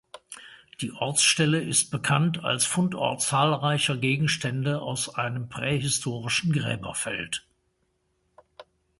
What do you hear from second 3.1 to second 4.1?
zahlreicher